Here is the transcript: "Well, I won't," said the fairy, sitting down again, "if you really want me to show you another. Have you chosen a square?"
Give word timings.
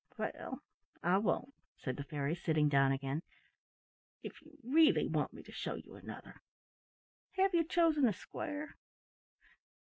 "Well, 0.17 0.63
I 1.03 1.19
won't," 1.19 1.53
said 1.77 1.95
the 1.95 2.03
fairy, 2.03 2.33
sitting 2.33 2.69
down 2.69 2.91
again, 2.91 3.21
"if 4.23 4.41
you 4.41 4.57
really 4.63 5.05
want 5.07 5.31
me 5.31 5.43
to 5.43 5.51
show 5.51 5.75
you 5.75 5.93
another. 5.93 6.41
Have 7.33 7.53
you 7.53 7.63
chosen 7.63 8.07
a 8.07 8.13
square?" 8.13 8.77